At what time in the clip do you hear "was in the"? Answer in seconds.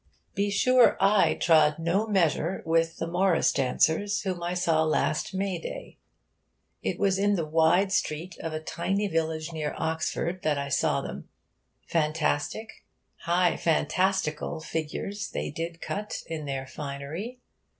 6.97-7.45